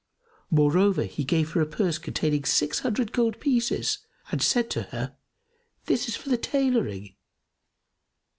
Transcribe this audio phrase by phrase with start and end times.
[0.49, 3.99] Moreover, he gave her a purse containing six hundred gold pieces
[4.31, 5.15] and said to her,
[5.85, 7.15] "This is for the tailoring."